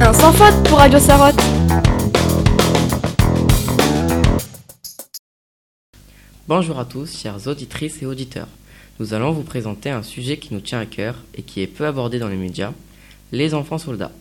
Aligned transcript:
Un 0.00 0.12
sans 0.12 0.32
faute 0.32 0.68
pour 0.68 0.78
Radio 0.78 0.98
Sarotte. 0.98 1.40
Bonjour 6.48 6.78
à 6.78 6.84
tous, 6.84 7.18
chères 7.18 7.46
auditrices 7.46 8.02
et 8.02 8.06
auditeurs. 8.06 8.48
Nous 9.00 9.14
allons 9.14 9.32
vous 9.32 9.42
présenter 9.42 9.90
un 9.90 10.02
sujet 10.02 10.36
qui 10.36 10.54
nous 10.54 10.60
tient 10.60 10.80
à 10.80 10.86
cœur 10.86 11.16
et 11.34 11.42
qui 11.42 11.60
est 11.60 11.66
peu 11.66 11.86
abordé 11.86 12.18
dans 12.18 12.28
les 12.28 12.36
médias, 12.36 12.72
les 13.32 13.54
enfants 13.54 13.78
soldats. 13.78 14.12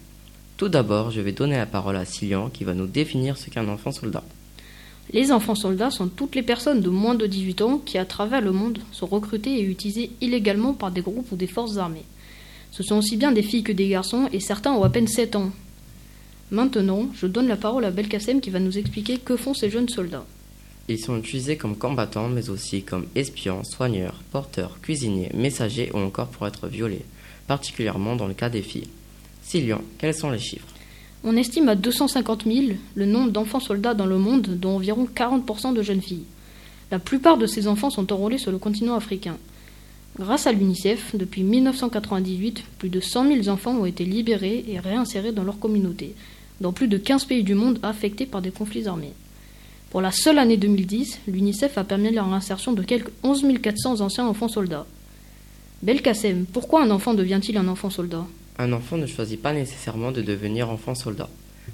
Tout 0.57 0.69
d'abord, 0.69 1.11
je 1.11 1.21
vais 1.21 1.31
donner 1.31 1.57
la 1.57 1.65
parole 1.65 1.97
à 1.97 2.05
Cillian 2.05 2.49
qui 2.49 2.63
va 2.63 2.73
nous 2.73 2.87
définir 2.87 3.37
ce 3.37 3.49
qu'est 3.49 3.59
un 3.59 3.67
enfant 3.67 3.91
soldat. 3.91 4.23
Les 5.11 5.31
enfants 5.31 5.55
soldats 5.55 5.91
sont 5.91 6.07
toutes 6.07 6.35
les 6.35 6.43
personnes 6.43 6.81
de 6.81 6.89
moins 6.89 7.15
de 7.15 7.27
18 7.27 7.61
ans 7.61 7.77
qui, 7.77 7.97
à 7.97 8.05
travers 8.05 8.41
le 8.41 8.51
monde, 8.51 8.79
sont 8.91 9.05
recrutées 9.05 9.59
et 9.59 9.63
utilisées 9.63 10.11
illégalement 10.21 10.73
par 10.73 10.91
des 10.91 11.01
groupes 11.01 11.31
ou 11.31 11.35
des 11.35 11.47
forces 11.47 11.77
armées. 11.77 12.05
Ce 12.71 12.83
sont 12.83 12.97
aussi 12.97 13.15
bien 13.15 13.31
des 13.31 13.43
filles 13.43 13.63
que 13.63 13.71
des 13.71 13.87
garçons 13.87 14.27
et 14.33 14.39
certains 14.39 14.73
ont 14.73 14.83
à 14.83 14.89
peine 14.89 15.07
7 15.07 15.35
ans. 15.35 15.51
Maintenant, 16.51 17.07
je 17.15 17.25
donne 17.25 17.47
la 17.47 17.55
parole 17.55 17.85
à 17.85 17.91
Belkacem 17.91 18.39
qui 18.39 18.51
va 18.51 18.59
nous 18.59 18.77
expliquer 18.77 19.17
que 19.17 19.35
font 19.35 19.55
ces 19.55 19.69
jeunes 19.69 19.89
soldats. 19.89 20.25
Ils 20.87 20.99
sont 20.99 21.17
utilisés 21.17 21.57
comme 21.57 21.75
combattants 21.75 22.29
mais 22.29 22.49
aussi 22.51 22.83
comme 22.83 23.07
espions, 23.15 23.63
soigneurs, 23.63 24.21
porteurs, 24.31 24.79
cuisiniers, 24.81 25.31
messagers 25.33 25.89
ou 25.93 25.97
encore 25.97 26.27
pour 26.27 26.45
être 26.45 26.67
violés, 26.67 27.01
particulièrement 27.47 28.15
dans 28.15 28.27
le 28.27 28.35
cas 28.35 28.49
des 28.49 28.61
filles. 28.61 28.89
Cillian, 29.41 29.81
quels 29.97 30.13
sont 30.13 30.29
les 30.29 30.39
chiffres? 30.39 30.67
On 31.23 31.35
estime 31.35 31.69
à 31.69 31.75
250 31.75 32.43
000 32.43 32.77
le 32.93 33.05
nombre 33.07 33.31
d'enfants 33.31 33.59
soldats 33.59 33.95
dans 33.95 34.05
le 34.05 34.19
monde, 34.19 34.59
dont 34.59 34.75
environ 34.75 35.07
40% 35.13 35.73
de 35.73 35.81
jeunes 35.81 36.03
filles. 36.03 36.25
La 36.91 36.99
plupart 36.99 37.37
de 37.37 37.47
ces 37.47 37.67
enfants 37.67 37.89
sont 37.89 38.13
enrôlés 38.13 38.37
sur 38.37 38.51
le 38.51 38.59
continent 38.59 38.93
africain. 38.93 39.37
Grâce 40.19 40.45
à 40.45 40.51
l'UNICEF, 40.51 41.15
depuis 41.15 41.43
1998, 41.43 42.63
plus 42.77 42.89
de 42.89 42.99
100 42.99 43.43
000 43.43 43.49
enfants 43.49 43.75
ont 43.75 43.85
été 43.85 44.05
libérés 44.05 44.63
et 44.67 44.79
réinsérés 44.79 45.31
dans 45.31 45.43
leur 45.43 45.59
communauté, 45.59 46.13
dans 46.61 46.71
plus 46.71 46.87
de 46.87 46.97
15 46.97 47.25
pays 47.25 47.43
du 47.43 47.55
monde 47.55 47.79
affectés 47.83 48.25
par 48.25 48.41
des 48.41 48.51
conflits 48.51 48.87
armés. 48.87 49.13
Pour 49.89 50.01
la 50.01 50.11
seule 50.11 50.39
année 50.39 50.57
2010, 50.57 51.21
l'UNICEF 51.27 51.77
a 51.77 51.83
permis 51.83 52.11
leur 52.11 52.31
insertion 52.33 52.73
de 52.73 52.83
quelques 52.83 53.11
11 53.23 53.45
400 53.61 54.01
anciens 54.01 54.27
enfants 54.27 54.47
soldats. 54.47 54.85
Belkacem, 55.83 56.45
pourquoi 56.45 56.83
un 56.83 56.91
enfant 56.91 57.13
devient-il 57.13 57.57
un 57.57 57.67
enfant 57.67 57.89
soldat? 57.89 58.25
Un 58.57 58.73
enfant 58.73 58.97
ne 58.97 59.05
choisit 59.05 59.41
pas 59.41 59.53
nécessairement 59.53 60.11
de 60.11 60.21
devenir 60.21 60.69
enfant 60.69 60.95
soldat. 60.95 61.29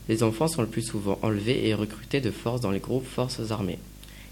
Les 0.10 0.24
enfants 0.24 0.48
sont 0.48 0.62
le 0.62 0.68
plus 0.68 0.82
souvent 0.82 1.20
enlevés 1.22 1.68
et 1.68 1.74
recrutés 1.74 2.22
de 2.22 2.32
force 2.32 2.62
dans 2.62 2.72
les 2.72 2.80
groupes 2.80 3.06
forces 3.06 3.52
armées. 3.52 3.80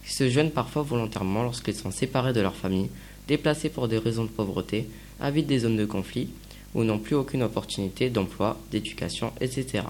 Ils 0.06 0.12
se 0.12 0.30
joignent 0.30 0.50
parfois 0.50 0.82
volontairement 0.82 1.44
lorsqu'ils 1.44 1.76
sont 1.76 1.92
séparés 1.92 2.34
de 2.34 2.42
leur 2.42 2.56
famille, 2.56 2.90
déplacés 3.28 3.70
pour 3.70 3.88
des 3.88 3.98
raisons 3.98 4.24
de 4.24 4.30
pauvreté, 4.30 4.88
habitent 5.20 5.48
des 5.48 5.60
zones 5.60 5.78
de 5.78 5.86
conflit 5.86 6.30
ou 6.74 6.84
n'ont 6.84 7.00
plus 7.00 7.16
aucune 7.16 7.44
opportunité 7.44 8.10
d'emploi, 8.10 8.60
d'éducation, 8.72 9.32
etc. 9.42 9.84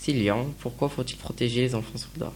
Cillian, 0.00 0.46
pourquoi 0.60 0.88
faut-il 0.88 1.16
protéger 1.16 1.60
les 1.60 1.74
enfants 1.74 1.98
soldats? 1.98 2.32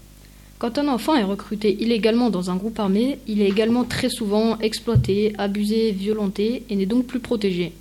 Quand 0.59 0.79
un 0.79 0.89
enfant 0.89 1.15
est 1.17 1.25
recruté 1.25 1.77
illégalement 1.83 2.31
dans 2.31 2.51
un 2.51 2.57
groupe 2.57 2.79
armé, 2.79 3.19
il 3.27 3.41
est 3.41 3.49
également 3.49 3.85
très 3.85 4.11
souvent 4.11 4.59
exploité, 4.59 5.33
abusé, 5.39 5.91
violenté 5.91 6.63
et 6.69 6.77
n'est 6.77 6.87
donc 6.87 7.07
plus 7.07 7.21
protégé. 7.21 7.73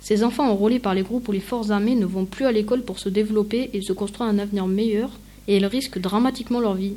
Ces 0.00 0.22
enfants 0.22 0.50
enrôlés 0.50 0.80
par 0.80 0.94
les 0.94 1.02
groupes 1.02 1.28
ou 1.28 1.32
les 1.32 1.40
forces 1.40 1.70
armées 1.70 1.94
ne 1.94 2.04
vont 2.04 2.26
plus 2.26 2.44
à 2.44 2.52
l'école 2.52 2.82
pour 2.82 2.98
se 2.98 3.08
développer 3.08 3.70
et 3.72 3.80
se 3.80 3.92
construire 3.92 4.28
un 4.28 4.38
avenir 4.38 4.66
meilleur, 4.66 5.10
et 5.48 5.56
ils 5.56 5.66
risquent 5.66 5.98
dramatiquement 5.98 6.60
leur 6.60 6.74
vie. 6.74 6.94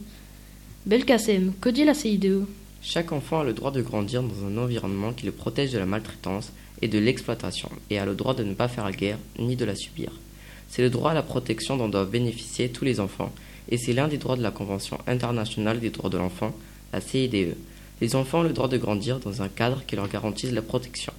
Belkacem, 0.86 1.54
que 1.62 1.70
dit 1.70 1.86
la 1.86 1.94
CIDE 1.94 2.46
Chaque 2.82 3.12
enfant 3.12 3.42
a 3.42 3.44
le 3.44 3.54
droit 3.54 3.72
de 3.72 3.82
grandir 3.82 4.24
dans 4.24 4.46
un 4.46 4.58
environnement 4.58 5.14
qui 5.14 5.26
le 5.26 5.32
protège 5.32 5.72
de 5.72 5.80
la 5.80 5.86
maltraitance 5.86 6.52
et 6.82 6.88
de 6.88 7.00
l'exploitation, 7.00 7.70
et 7.90 8.00
a 8.00 8.06
le 8.06 8.16
droit 8.16 8.34
de 8.34 8.44
ne 8.44 8.54
pas 8.54 8.68
faire 8.68 8.86
la 8.86 8.92
guerre 8.92 9.20
ni 9.40 9.56
de 9.56 9.66
la 9.66 9.76
subir. 9.76 10.12
C'est 10.70 10.82
le 10.82 10.90
droit 10.90 11.12
à 11.12 11.14
la 11.14 11.24
protection 11.24 11.78
dont 11.78 11.90
doivent 11.90 12.10
bénéficier 12.10 12.70
tous 12.70 12.86
les 12.86 13.00
enfants, 13.00 13.32
et 13.70 13.78
c'est 13.78 13.94
l'un 13.94 14.08
des 14.08 14.18
droits 14.18 14.36
de 14.36 14.44
la 14.44 14.52
Convention 14.52 14.98
internationale 15.08 15.80
des 15.80 15.90
droits 15.90 16.10
de 16.10 16.18
l'enfant, 16.18 16.54
la 16.94 17.02
CIDE. 17.02 17.56
Les 18.00 18.16
enfants 18.16 18.40
ont 18.40 18.44
le 18.44 18.54
droit 18.54 18.68
de 18.68 18.78
grandir 18.78 19.20
dans 19.20 19.42
un 19.42 19.48
cadre 19.48 19.84
qui 19.86 19.96
leur 19.96 20.08
garantisse 20.08 20.52
la 20.52 20.62
protection. 20.62 21.14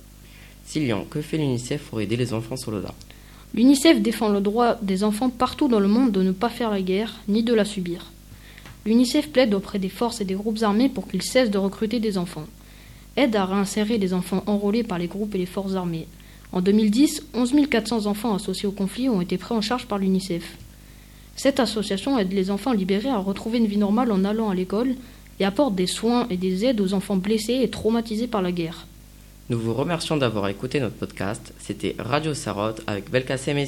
Cillian, 0.64 1.04
que 1.04 1.20
fait 1.20 1.38
l'UNICEF 1.38 1.82
pour 1.82 2.00
aider 2.00 2.16
les 2.16 2.34
enfants 2.34 2.56
soldats 2.56 2.94
L'UNICEF 3.54 4.02
défend 4.02 4.28
le 4.28 4.42
droit 4.42 4.76
des 4.82 5.04
enfants 5.04 5.30
partout 5.30 5.68
dans 5.68 5.80
le 5.80 5.88
monde 5.88 6.12
de 6.12 6.22
ne 6.22 6.32
pas 6.32 6.50
faire 6.50 6.70
la 6.70 6.82
guerre, 6.82 7.20
ni 7.28 7.42
de 7.42 7.54
la 7.54 7.64
subir. 7.64 8.12
L'UNICEF 8.84 9.30
plaide 9.30 9.54
auprès 9.54 9.78
des 9.78 9.88
forces 9.88 10.20
et 10.20 10.24
des 10.24 10.34
groupes 10.34 10.62
armés 10.62 10.88
pour 10.88 11.08
qu'ils 11.08 11.22
cessent 11.22 11.50
de 11.50 11.58
recruter 11.58 11.98
des 11.98 12.18
enfants. 12.18 12.46
Aide 13.16 13.34
à 13.36 13.46
réinsérer 13.46 13.98
les 13.98 14.12
enfants 14.12 14.44
enrôlés 14.46 14.84
par 14.84 14.98
les 14.98 15.08
groupes 15.08 15.34
et 15.34 15.38
les 15.38 15.46
forces 15.46 15.74
armées. 15.74 16.06
En 16.52 16.60
2010, 16.60 17.24
11 17.34 17.52
400 17.68 18.06
enfants 18.06 18.34
associés 18.34 18.68
au 18.68 18.72
conflit 18.72 19.08
ont 19.08 19.20
été 19.20 19.36
pris 19.36 19.54
en 19.54 19.60
charge 19.60 19.86
par 19.86 19.98
l'UNICEF. 19.98 20.56
Cette 21.36 21.60
association 21.60 22.18
aide 22.18 22.32
les 22.32 22.50
enfants 22.50 22.72
libérés 22.72 23.10
à 23.10 23.18
retrouver 23.18 23.58
une 23.58 23.66
vie 23.66 23.76
normale 23.76 24.10
en 24.10 24.24
allant 24.24 24.50
à 24.50 24.54
l'école 24.54 24.94
et 25.40 25.44
apporte 25.44 25.74
des 25.74 25.86
soins 25.86 26.26
et 26.30 26.36
des 26.36 26.64
aides 26.64 26.80
aux 26.80 26.94
enfants 26.94 27.16
blessés 27.16 27.60
et 27.62 27.70
traumatisés 27.70 28.26
par 28.26 28.42
la 28.42 28.50
guerre. 28.50 28.86
Nous 29.50 29.58
vous 29.58 29.72
remercions 29.72 30.16
d'avoir 30.16 30.48
écouté 30.48 30.80
notre 30.80 30.96
podcast. 30.96 31.54
C'était 31.58 31.94
Radio 31.98 32.34
Sarotte 32.34 32.82
avec 32.86 33.10
Belkacem 33.10 33.58
et. 33.58 33.66